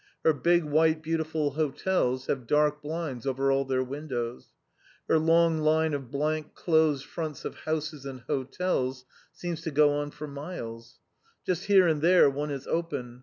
Her 0.25 0.33
big, 0.33 0.63
white, 0.63 1.03
beautiful 1.03 1.51
hotels 1.51 2.25
have 2.25 2.47
dark 2.47 2.81
blinds 2.81 3.27
over 3.27 3.51
all 3.51 3.65
their 3.65 3.83
windows. 3.83 4.47
Her 5.07 5.19
long 5.19 5.59
line 5.59 5.93
of 5.93 6.09
blank, 6.09 6.55
closed 6.55 7.05
fronts 7.05 7.45
of 7.45 7.53
houses 7.53 8.03
and 8.03 8.21
hotels 8.21 9.05
seems 9.31 9.61
to 9.61 9.69
go 9.69 9.91
on 9.91 10.09
for 10.09 10.25
miles. 10.27 10.97
Just 11.45 11.65
here 11.65 11.87
and 11.87 12.01
there 12.01 12.31
one 12.31 12.49
is 12.49 12.65
open. 12.65 13.19